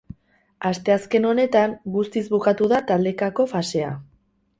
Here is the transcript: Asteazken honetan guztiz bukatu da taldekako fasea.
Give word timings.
Asteazken 0.69 1.27
honetan 1.31 1.75
guztiz 1.97 2.23
bukatu 2.31 2.71
da 2.73 2.81
taldekako 2.93 3.47
fasea. 3.53 3.93